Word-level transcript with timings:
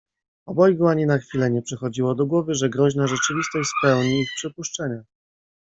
Obojgu 0.45 0.87
ani 0.87 1.05
na 1.05 1.17
chwilę 1.17 1.51
nie 1.51 1.61
przychodziło 1.61 2.15
do 2.15 2.25
głowy, 2.25 2.55
że 2.55 2.69
groźna 2.69 3.07
rzeczywistość 3.07 3.69
spełni 3.81 4.21
ich 4.21 4.31
przypuszczenia. 4.35 5.03